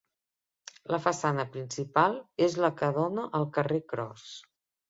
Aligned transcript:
La 0.95 0.99
façana 1.03 1.45
principal 1.57 2.17
és 2.49 2.57
la 2.65 2.73
que 2.81 2.93
dóna 2.97 3.29
al 3.41 3.49
carrer 3.59 3.83
Cros. 3.93 4.29